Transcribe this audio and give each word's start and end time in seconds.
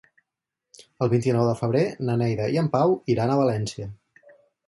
El 1.05 1.09
vint-i-nou 1.09 1.49
de 1.49 1.53
febrer 1.59 1.83
na 2.09 2.15
Neida 2.21 2.49
i 2.55 2.59
en 2.63 2.69
Pau 2.79 2.97
iran 3.17 3.35
a 3.35 3.35
València. 3.43 3.87